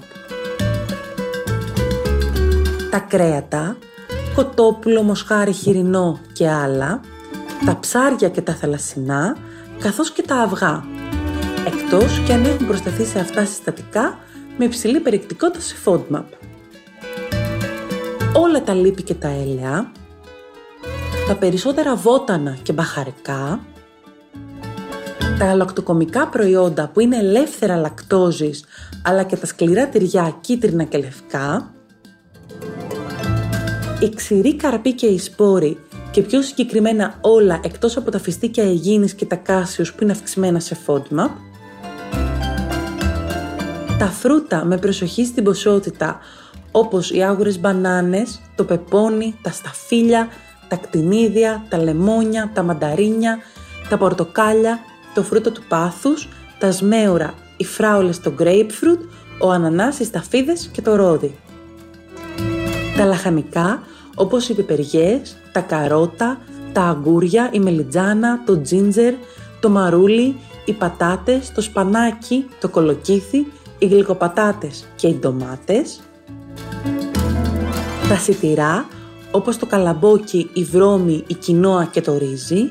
Τα 2.90 2.98
κρέατα, 2.98 3.76
κοτόπουλο, 4.34 5.02
μοσχάρι, 5.02 5.52
χοιρινό 5.52 6.20
και 6.32 6.50
άλλα, 6.50 7.00
τα 7.66 7.78
ψάρια 7.80 8.28
και 8.28 8.40
τα 8.40 8.54
θαλασσινά, 8.54 9.36
καθώς 9.78 10.10
και 10.10 10.22
τα 10.22 10.36
αυγά, 10.36 10.84
εκτός 11.66 12.22
και 12.26 12.32
αν 12.32 12.44
έχουν 12.44 12.66
προσταθεί 12.66 13.04
σε 13.04 13.18
αυτά 13.18 13.44
συστατικά 13.44 14.18
με 14.56 14.64
υψηλή 14.64 15.00
περιεκτικότητα 15.00 15.60
σε 15.60 15.76
FODMAP. 15.84 16.24
Όλα 18.36 18.62
τα 18.62 18.74
λίπη 18.74 19.02
και 19.02 19.14
τα 19.14 19.28
έλαια, 19.28 19.92
τα 21.28 21.34
περισσότερα 21.34 21.94
βότανα 21.94 22.56
και 22.62 22.72
μπαχαρικά, 22.72 23.60
τα 25.38 25.44
γαλακτοκομικά 25.44 26.28
προϊόντα 26.28 26.88
που 26.88 27.00
είναι 27.00 27.16
ελεύθερα 27.16 27.76
λακτόζης 27.76 28.64
αλλά 29.02 29.22
και 29.22 29.36
τα 29.36 29.46
σκληρά 29.46 29.88
τυριά 29.88 30.36
κίτρινα 30.40 30.84
και 30.84 30.98
λευκά, 30.98 31.74
οι 34.00 34.08
ξηροί 34.14 34.56
καρποί 34.56 34.92
και 34.92 35.06
οι 35.06 35.18
σπόροι 35.18 35.78
και 36.10 36.22
πιο 36.22 36.42
συγκεκριμένα 36.42 37.18
όλα 37.20 37.60
εκτός 37.64 37.96
από 37.96 38.10
τα 38.10 38.18
φιστίκια 38.18 38.64
αιγίνης 38.64 39.14
και 39.14 39.24
τα 39.24 39.36
κάσιους 39.36 39.92
που 39.92 40.02
είναι 40.02 40.12
αυξημένα 40.12 40.60
σε 40.60 40.76
FODMAP, 40.86 41.30
τα 43.98 44.06
φρούτα 44.06 44.64
με 44.64 44.76
προσοχή 44.76 45.24
στην 45.24 45.44
ποσότητα 45.44 46.18
όπως 46.70 47.10
οι 47.10 47.22
άγουρες 47.22 47.60
μπανάνες, 47.60 48.40
το 48.54 48.64
πεπόνι, 48.64 49.34
τα 49.42 49.50
σταφύλια, 49.50 50.28
τα 50.68 50.76
κτηνίδια, 50.76 51.64
τα 51.68 51.78
λεμόνια, 51.78 52.50
τα 52.54 52.62
μανταρίνια, 52.62 53.38
τα 53.88 53.98
πορτοκάλια, 53.98 54.78
το 55.14 55.22
φρούτο 55.22 55.52
του 55.52 55.62
πάθους, 55.68 56.28
τα 56.58 56.70
σμέουρα, 56.70 57.34
οι 57.56 57.64
φράουλες, 57.64 58.20
το 58.20 58.34
grapefruit, 58.38 59.00
ο 59.38 59.50
ανανάς, 59.50 59.98
οι 59.98 60.04
σταφίδες 60.04 60.68
και 60.72 60.82
το 60.82 60.96
ρόδι. 60.96 61.38
Τα 62.96 63.04
λαχανικά 63.04 63.82
όπως 64.14 64.48
οι 64.48 64.54
πιπεριές, 64.54 65.36
τα 65.52 65.60
καρότα, 65.60 66.38
τα 66.72 66.82
αγκούρια, 66.82 67.50
η 67.52 67.60
μελιτζάνα, 67.60 68.42
το 68.44 68.60
τζίντζερ, 68.60 69.14
το 69.60 69.70
μαρούλι, 69.70 70.36
οι 70.64 70.72
πατάτες, 70.72 71.52
το 71.52 71.60
σπανάκι, 71.60 72.46
το 72.60 72.68
κολοκύθι, 72.68 73.46
οι 73.78 73.86
γλυκοπατάτες 73.86 74.86
και 74.96 75.06
οι 75.06 75.14
ντομάτες. 75.14 76.00
Τα 78.08 78.16
σιτηρά 78.16 78.86
όπως 79.30 79.56
το 79.56 79.66
καλαμπόκι, 79.66 80.50
η 80.52 80.64
βρώμη, 80.64 81.24
η 81.26 81.34
κοινόα 81.34 81.84
και 81.84 82.00
το 82.00 82.18
ρύζι 82.18 82.70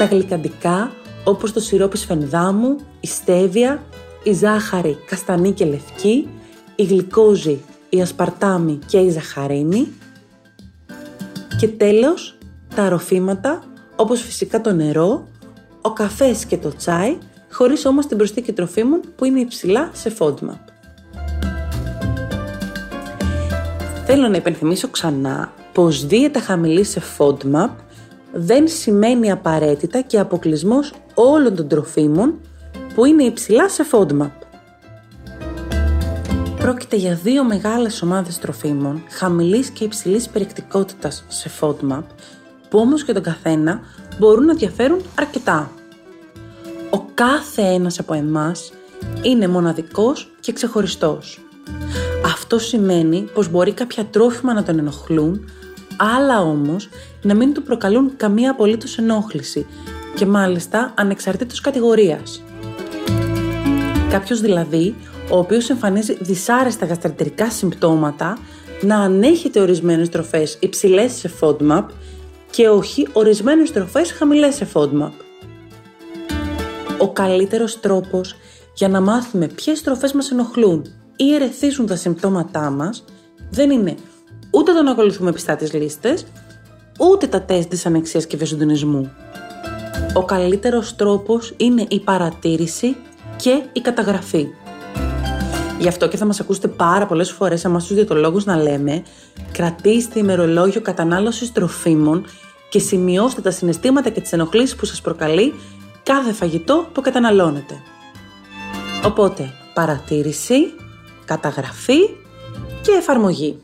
τα 0.00 0.06
γλυκαντικά 0.06 0.92
όπως 1.24 1.52
το 1.52 1.60
σιρόπι 1.60 1.96
σφενδάμου, 1.98 2.76
η 3.00 3.06
στέβια, 3.06 3.82
η 4.22 4.32
ζάχαρη 4.32 4.98
καστανή 5.06 5.52
και 5.52 5.64
λευκή, 5.64 6.28
η 6.74 6.82
γλυκόζη, 6.82 7.60
η 7.88 8.00
ασπαρτάμι 8.00 8.78
και 8.86 8.98
η 8.98 9.10
ζαχαρίνη 9.10 9.92
και 11.58 11.68
τέλος 11.68 12.38
τα 12.74 12.82
αρροφήματα 12.82 13.62
όπως 13.96 14.22
φυσικά 14.22 14.60
το 14.60 14.72
νερό, 14.72 15.28
ο 15.80 15.92
καφές 15.92 16.44
και 16.44 16.56
το 16.56 16.76
τσάι 16.76 17.16
χωρίς 17.52 17.84
όμως 17.84 18.06
την 18.06 18.16
προσθήκη 18.16 18.52
τροφίμων 18.52 19.00
που 19.16 19.24
είναι 19.24 19.40
υψηλά 19.40 19.90
σε 19.92 20.12
FODMAP. 20.18 20.58
Θέλω 24.06 24.28
να 24.28 24.36
υπενθυμίσω 24.36 24.88
ξανά 24.88 25.52
πως 25.72 26.06
δίαιτα 26.06 26.40
χαμηλή 26.40 26.84
σε 26.84 27.02
FODMAP 27.18 27.70
δεν 28.32 28.68
σημαίνει 28.68 29.30
απαραίτητα 29.30 30.00
και 30.00 30.18
αποκλεισμός 30.18 30.92
όλων 31.14 31.54
των 31.54 31.68
τροφίμων 31.68 32.34
που 32.94 33.04
είναι 33.04 33.22
υψηλά 33.22 33.68
σε 33.68 33.86
FODMAP. 33.90 34.30
Πρόκειται 36.58 36.96
για 36.96 37.14
δύο 37.22 37.44
μεγάλες 37.44 38.02
ομάδες 38.02 38.38
τροφίμων 38.38 39.02
χαμηλής 39.10 39.70
και 39.70 39.84
υψηλής 39.84 40.28
περιεκτικότητας 40.28 41.24
σε 41.28 41.50
FODMAP 41.60 42.02
που 42.68 42.78
όμως 42.78 43.04
και 43.04 43.12
τον 43.12 43.22
καθένα 43.22 43.80
μπορούν 44.18 44.44
να 44.44 44.54
διαφέρουν 44.54 45.00
αρκετά. 45.18 45.70
Ο 46.90 46.98
κάθε 47.14 47.62
ένας 47.62 47.98
από 47.98 48.14
εμάς 48.14 48.72
είναι 49.22 49.48
μοναδικός 49.48 50.30
και 50.40 50.52
ξεχωριστός. 50.52 51.40
Αυτό 52.24 52.58
σημαίνει 52.58 53.28
πως 53.34 53.48
μπορεί 53.50 53.72
κάποια 53.72 54.04
τρόφιμα 54.04 54.54
να 54.54 54.62
τον 54.62 54.78
ενοχλούν, 54.78 55.50
άλλα 56.00 56.40
όμως 56.40 56.88
να 57.22 57.34
μην 57.34 57.52
του 57.52 57.62
προκαλούν 57.62 58.12
καμία 58.16 58.50
απολύτως 58.50 58.98
ενόχληση 58.98 59.66
και 60.14 60.26
μάλιστα 60.26 60.92
ανεξαρτήτως 60.96 61.60
κατηγορίας. 61.60 62.42
Κάποιος 64.10 64.40
δηλαδή, 64.40 64.94
ο 65.30 65.38
οποίος 65.38 65.70
εμφανίζει 65.70 66.16
δυσάρεστα 66.20 66.86
γαστρατερικά 66.86 67.50
συμπτώματα, 67.50 68.38
να 68.80 68.96
ανέχεται 68.96 69.60
ορισμένες 69.60 70.08
τροφές 70.08 70.58
υψηλές 70.60 71.12
σε 71.12 71.30
FODMAP 71.40 71.84
και 72.50 72.68
όχι 72.68 73.08
ορισμένες 73.12 73.72
τροφές 73.72 74.12
χαμηλές 74.12 74.54
σε 74.54 74.68
FODMAP. 74.74 75.10
Ο 76.98 77.12
καλύτερος 77.12 77.80
τρόπος 77.80 78.34
για 78.74 78.88
να 78.88 79.00
μάθουμε 79.00 79.46
ποιες 79.46 79.82
τροφές 79.82 80.12
μας 80.12 80.30
ενοχλούν 80.30 80.86
ή 81.16 81.34
ερεθίζουν 81.34 81.86
τα 81.86 81.96
συμπτώματά 81.96 82.70
μας 82.70 83.04
δεν 83.50 83.70
είναι 83.70 83.94
ούτε 84.50 84.72
το 84.72 84.82
να 84.82 84.90
ακολουθούμε 84.90 85.32
πιστά 85.32 85.56
τις 85.56 85.72
λίστες, 85.72 86.26
ούτε 86.98 87.26
τα 87.26 87.42
τεστ 87.42 87.68
της 87.68 87.86
ανεξίας 87.86 88.26
και 88.26 88.36
βεσοντονισμού. 88.36 89.12
Ο 90.14 90.24
καλύτερος 90.24 90.96
τρόπος 90.96 91.54
είναι 91.56 91.86
η 91.88 92.00
παρατήρηση 92.00 92.96
και 93.36 93.62
η 93.72 93.80
καταγραφή. 93.80 94.46
Γι' 95.78 95.88
αυτό 95.88 96.08
και 96.08 96.16
θα 96.16 96.24
μας 96.24 96.40
ακούσετε 96.40 96.68
πάρα 96.68 97.06
πολλές 97.06 97.30
φορές 97.30 97.64
εμάς 97.64 97.86
τους 97.86 97.94
διατολόγους 97.94 98.44
να 98.44 98.56
λέμε 98.56 99.02
κρατήστε 99.52 100.18
ημερολόγιο 100.18 100.80
κατανάλωσης 100.80 101.52
τροφίμων 101.52 102.24
και 102.68 102.78
σημειώστε 102.78 103.40
τα 103.40 103.50
συναισθήματα 103.50 104.10
και 104.10 104.20
τις 104.20 104.32
ενοχλήσεις 104.32 104.76
που 104.76 104.84
σας 104.84 105.00
προκαλεί 105.00 105.54
κάθε 106.02 106.32
φαγητό 106.32 106.88
που 106.92 107.00
καταναλώνετε. 107.00 107.74
Οπότε, 109.04 109.52
παρατήρηση, 109.74 110.74
καταγραφή 111.24 111.98
και 112.82 112.92
εφαρμογή. 112.98 113.58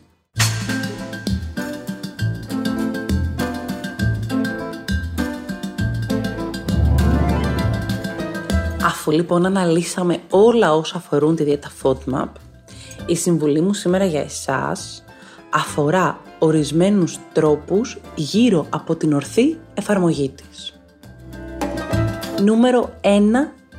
Αφού 9.09 9.17
λοιπόν 9.17 9.47
αναλύσαμε 9.47 10.19
όλα 10.31 10.75
όσα 10.75 10.97
αφορούν 10.97 11.37
τη 11.37 11.45
δίαιτα 11.45 11.71
FODMAP, 11.83 12.29
η 13.07 13.17
συμβουλή 13.17 13.61
μου 13.61 13.73
σήμερα 13.73 14.05
για 14.05 14.21
εσάς 14.21 15.05
αφορά 15.51 16.21
ορισμένους 16.39 17.19
τρόπους 17.33 18.01
γύρω 18.15 18.67
από 18.71 18.97
την 18.97 19.13
ορθή 19.13 19.59
εφαρμογή 19.75 20.29
της. 20.31 20.79
Νούμερο 22.43 22.93
1 23.01 23.09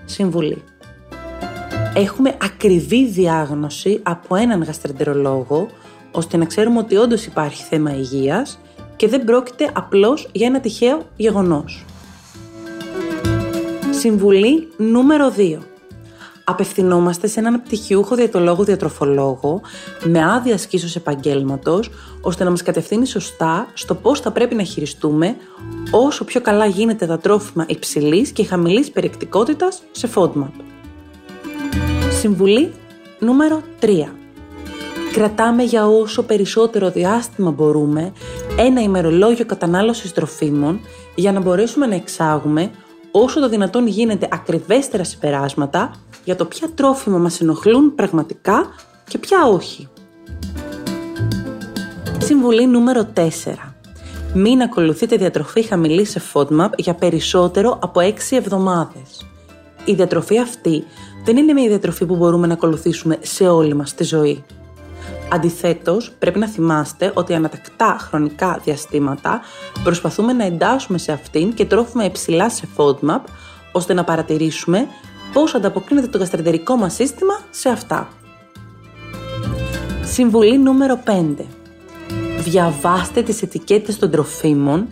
συμβουλή. 0.06 0.64
Έχουμε 1.94 2.38
ακριβή 2.42 3.08
διάγνωση 3.08 4.00
από 4.04 4.36
έναν 4.36 4.64
γαστρεντερολόγο, 4.64 5.68
ώστε 6.12 6.38
να 6.38 6.46
ξέρουμε 6.46 6.80
ότι 6.80 6.96
όντως 6.96 7.26
υπάρχει 7.26 7.64
θέμα 7.64 7.96
υγείας 7.96 8.60
και 8.96 9.08
δεν 9.08 9.24
πρόκειται 9.24 9.70
απλώς 9.74 10.30
για 10.32 10.48
ένα 10.48 10.60
τυχαίο 10.60 11.02
γεγονός. 11.16 11.86
Συμβουλή 13.98 14.68
νούμερο 14.78 15.34
2. 15.38 15.58
Απευθυνόμαστε 16.44 17.28
σε 17.28 17.40
έναν 17.40 17.62
πτυχιούχο 17.64 18.16
διατολόγο 18.16 18.64
διατροφολόγο 18.64 19.62
με 20.04 20.24
άδεια 20.24 20.58
σκίσος 20.58 20.96
επαγγέλματος, 20.96 21.90
ώστε 22.22 22.44
να 22.44 22.50
μας 22.50 22.64
κατευθύνει 22.64 23.08
σωστά 23.08 23.68
στο 23.74 23.96
πώς 23.96 24.20
θα 24.20 24.32
πρέπει 24.32 24.56
να 24.56 24.64
χειριστούμε 24.64 25.36
όσο 25.92 26.24
πιο 26.24 26.42
καλά 26.42 26.66
γίνεται 26.66 27.06
τα 27.06 27.18
τρόφιμα 27.18 27.66
υψηλής 27.68 28.32
και 28.32 28.46
χαμηλής 28.46 28.92
περιεκτικότητας 28.92 29.82
σε 29.92 30.10
FODMAP. 30.16 30.52
Συμβουλή 32.20 32.74
νούμερο 33.20 33.62
3. 33.80 33.88
Κρατάμε 35.14 35.64
για 35.64 35.88
όσο 35.88 36.24
περισσότερο 36.24 36.90
διάστημα 36.90 37.52
μπορούμε 37.52 38.12
ένα 38.58 38.82
ημερολόγιο 38.82 39.46
κατανάλωσης 39.46 40.14
τροφίμων 40.14 40.80
για 41.16 41.32
να 41.32 41.40
μπορέσουμε 41.40 41.86
να 41.86 41.96
εξάγουμε 41.96 42.72
όσο 43.12 43.40
το 43.40 43.50
δυνατόν 43.50 43.88
γίνεται 43.88 44.28
ακριβέστερα 44.32 45.04
συμπεράσματα 45.04 45.92
για 46.24 46.36
το 46.36 46.46
ποια 46.46 46.70
τρόφιμα 46.76 47.18
μας 47.18 47.42
ενοχλούν 47.42 47.96
πραγματικά 47.96 48.66
και 49.08 49.18
ποια 49.18 49.46
όχι. 49.46 49.88
Συμβουλή 52.18 52.68
νούμερο 52.68 53.08
4. 53.16 53.30
Μην 54.34 54.62
ακολουθείτε 54.62 55.16
διατροφή 55.16 55.62
χαμηλή 55.62 56.06
σε 56.06 56.22
FODMAP 56.34 56.70
για 56.78 56.94
περισσότερο 56.94 57.78
από 57.82 58.00
6 58.02 58.14
εβδομάδες. 58.30 59.26
Η 59.86 59.94
διατροφή 59.94 60.40
αυτή 60.40 60.84
δεν 61.26 61.38
είναι 61.38 61.54
μια 61.54 61.68
διατροφή 61.68 62.06
που 62.06 62.16
μπορούμε 62.16 62.48
να 62.48 62.54
ακολουθήσουμε 62.54 63.18
σε 63.22 63.48
όλη 63.48 63.74
μας 63.74 63.94
τη 63.94 64.04
ζωή. 64.04 64.44
Αντιθέτως, 65.30 66.12
πρέπει 66.20 66.40
να 66.40 66.48
θυμάστε 66.48 67.12
ότι 67.14 67.34
ανατακτά 67.34 67.98
χρονικά 68.00 68.60
διαστήματα 68.64 69.42
προσπαθούμε 69.84 70.34
να 70.34 70.46
εντάσσουμε 70.46 70.98
σε 70.98 71.12
αυτήν 71.12 71.54
και 71.54 71.66
τρόφιμα 71.66 72.06
υψηλά 72.06 72.50
σε 72.50 72.68
FODMAP, 72.78 73.22
ώστε 73.72 73.94
να 73.94 74.04
παρατηρήσουμε 74.04 74.88
πώς 75.34 75.56
ανταποκρίνεται 75.56 76.08
το 76.08 76.18
γαστρεντερικό 76.18 76.76
μας 76.76 76.94
σύστημα 76.94 77.40
σε 77.50 77.70
αυτά. 77.70 78.08
Συμβουλή 80.04 80.58
νούμερο 80.58 81.00
5. 81.06 81.46
Διαβάστε 82.40 83.22
τις 83.22 83.42
ετικέτες 83.42 84.00
των 84.00 84.12
τροφίμων 84.12 84.88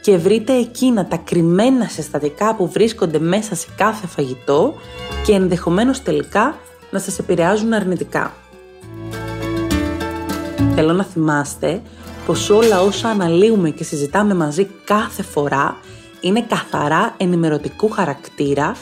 και 0.00 0.16
βρείτε 0.16 0.52
εκείνα 0.52 1.06
τα 1.06 1.16
κρυμμένα 1.16 1.88
συστατικά 1.88 2.54
που 2.54 2.68
βρίσκονται 2.68 3.18
μέσα 3.18 3.54
σε 3.54 3.66
κάθε 3.76 4.06
φαγητό 4.06 4.74
και 5.26 5.32
ενδεχομένως 5.32 6.02
τελικά 6.02 6.56
να 6.90 6.98
σας 6.98 7.18
επηρεάζουν 7.18 7.72
αρνητικά. 7.72 8.32
Θέλω 10.78 10.92
να 10.92 11.04
θυμάστε 11.04 11.82
πως 12.26 12.50
όλα 12.50 12.80
όσα 12.80 13.08
αναλύουμε 13.08 13.70
και 13.70 13.84
συζητάμε 13.84 14.34
μαζί 14.34 14.68
κάθε 14.84 15.22
φορά 15.22 15.76
είναι 16.20 16.42
καθαρά 16.42 17.14
ενημερωτικού 17.16 17.88
χαρακτήρα 17.88 18.76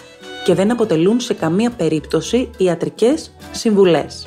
και 0.45 0.55
δεν 0.55 0.71
αποτελούν 0.71 1.21
σε 1.21 1.35
καμία 1.35 1.71
περίπτωση 1.71 2.51
ιατρικές 2.57 3.31
συμβουλές. 3.51 4.27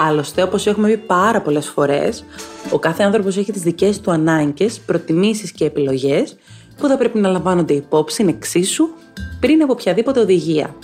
Άλλωστε, 0.00 0.42
όπως 0.42 0.66
έχουμε 0.66 0.88
πει 0.88 0.96
πάρα 0.96 1.40
πολλές 1.40 1.68
φορές, 1.68 2.24
ο 2.70 2.78
κάθε 2.78 3.02
άνθρωπος 3.02 3.36
έχει 3.36 3.52
τις 3.52 3.62
δικές 3.62 4.00
του 4.00 4.10
ανάγκες, 4.10 4.78
προτιμήσεις 4.78 5.52
και 5.52 5.64
επιλογές 5.64 6.36
που 6.76 6.86
θα 6.86 6.96
πρέπει 6.96 7.18
να 7.18 7.28
λαμβάνονται 7.28 7.74
υπόψη 7.74 8.24
εξίσου 8.28 8.88
πριν 9.40 9.62
από 9.62 9.72
οποιαδήποτε 9.72 10.20
οδηγία. 10.20 10.74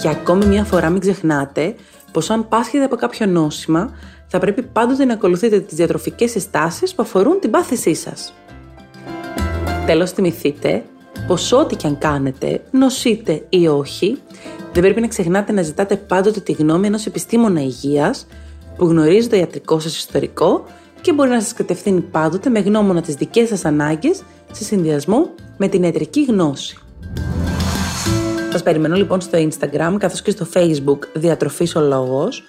Για 0.00 0.10
ακόμη 0.10 0.46
μια 0.46 0.64
φορά 0.64 0.90
μην 0.90 1.00
ξεχνάτε 1.00 1.74
πως 2.12 2.30
αν 2.30 2.48
πάσχετε 2.48 2.84
από 2.84 2.96
κάποιο 2.96 3.26
νόσημα, 3.26 3.90
θα 4.34 4.40
πρέπει 4.40 4.62
πάντοτε 4.62 5.04
να 5.04 5.12
ακολουθείτε 5.12 5.60
τις 5.60 5.76
διατροφικές 5.76 6.30
συστάσεις 6.30 6.94
που 6.94 7.02
αφορούν 7.02 7.40
την 7.40 7.50
πάθησή 7.50 7.94
σας. 7.94 8.34
Τέλος 9.86 10.10
θυμηθείτε 10.10 10.84
πως 11.26 11.52
ό,τι 11.52 11.76
και 11.76 11.86
αν 11.86 11.98
κάνετε, 11.98 12.62
νοσείτε 12.70 13.42
ή 13.48 13.68
όχι, 13.68 14.18
δεν 14.72 14.82
πρέπει 14.82 15.00
να 15.00 15.06
ξεχνάτε 15.06 15.52
να 15.52 15.62
ζητάτε 15.62 15.96
πάντοτε 15.96 16.40
τη 16.40 16.52
γνώμη 16.52 16.86
ενός 16.86 17.06
επιστήμονα 17.06 17.60
υγείας 17.60 18.26
που 18.76 18.86
γνωρίζει 18.86 19.28
το 19.28 19.36
ιατρικό 19.36 19.78
σας 19.78 19.96
ιστορικό 19.96 20.64
και 21.00 21.12
μπορεί 21.12 21.30
να 21.30 21.40
σας 21.40 21.52
κατευθύνει 21.52 22.00
πάντοτε 22.00 22.50
με 22.50 22.60
γνώμονα 22.60 23.02
τις 23.02 23.14
δικές 23.14 23.48
σας 23.48 23.64
ανάγκες 23.64 24.22
σε 24.52 24.64
συνδυασμό 24.64 25.30
με 25.56 25.68
την 25.68 25.82
ιατρική 25.82 26.24
γνώση. 26.24 26.78
Σας 28.52 28.62
περιμένω 28.62 28.96
λοιπόν 28.96 29.20
στο 29.20 29.38
Instagram 29.38 29.96
καθώς 29.98 30.22
και 30.22 30.30
στο 30.30 30.46
Facebook 30.54 30.98
Διατροφής 31.12 31.76
ο 31.76 31.80
Λόγος, 31.80 32.44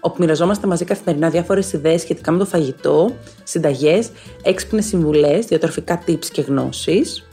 όπου 0.00 0.16
μοιραζόμαστε 0.18 0.66
μαζί 0.66 0.84
καθημερινά 0.84 1.30
διάφορες 1.30 1.72
ιδέες 1.72 2.00
σχετικά 2.00 2.32
με 2.32 2.38
το 2.38 2.44
φαγητό, 2.44 3.14
συνταγές, 3.44 4.10
έξυπνες 4.42 4.84
συμβουλές, 4.84 5.46
διατροφικά 5.46 6.02
tips 6.06 6.24
και 6.32 6.40
γνώσεις. 6.40 7.28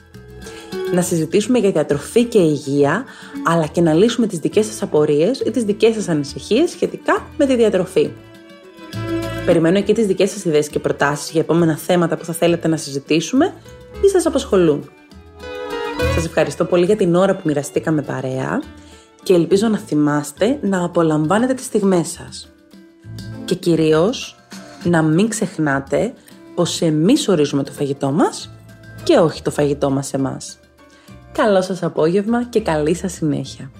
Να 0.94 1.02
συζητήσουμε 1.02 1.60
για 1.60 1.72
διατροφή 1.72 2.24
και 2.24 2.40
υγεία, 2.40 3.06
αλλά 3.46 3.68
και 3.68 3.82
να 3.82 3.94
λύσουμε 3.94 4.28
τις 4.28 4.40
δικές 4.40 4.66
σας 4.66 4.82
απορίες 4.82 5.40
ή 5.40 5.52
τις 5.52 5.64
δικές 5.64 5.94
σας 5.94 6.08
ανησυχίες 6.08 6.70
σχετικά 6.70 7.28
με 7.38 7.46
τη 7.46 7.56
διατροφή. 7.56 8.10
Περιμένω 9.46 9.78
εκεί 9.78 9.94
τις 9.94 10.06
δικές 10.06 10.30
σας 10.30 10.46
ιδέες 10.46 10.68
και 10.68 10.80
προτάσεις 10.80 11.32
για 11.32 11.42
επόμενα 11.42 11.78
θέματα 11.78 12.18
που 12.18 12.26
θα 12.26 12.34
θέλετε 12.34 12.68
να 12.68 12.78
συζητήσουμε 12.78 13.54
ή 14.06 14.10
σας 14.10 14.26
απασχολούν. 14.26 14.90
Σας 16.15 16.25
ευχαριστώ 16.25 16.65
πολύ 16.65 16.86
για 16.86 16.95
την 16.95 17.15
ώρα 17.15 17.36
που 17.36 17.41
μοιραστήκαμε 17.43 18.01
παρέα 18.01 18.62
και 19.23 19.34
ελπίζω 19.34 19.67
να 19.67 19.77
θυμάστε 19.77 20.60
να 20.62 20.84
απολαμβάνετε 20.84 21.53
τις 21.53 21.65
στιγμές 21.65 22.08
σας. 22.08 22.53
Και 23.45 23.55
κυρίως 23.55 24.36
να 24.84 25.01
μην 25.01 25.29
ξεχνάτε 25.29 26.13
πως 26.55 26.81
εμείς 26.81 27.27
ορίζουμε 27.27 27.63
το 27.63 27.71
φαγητό 27.71 28.12
μας 28.12 28.49
και 29.03 29.17
όχι 29.17 29.41
το 29.41 29.51
φαγητό 29.51 29.89
μας 29.89 30.13
εμάς. 30.13 30.60
Καλό 31.31 31.62
σας 31.62 31.84
απόγευμα 31.84 32.43
και 32.43 32.62
καλή 32.62 32.95
σας 32.95 33.13
συνέχεια. 33.13 33.71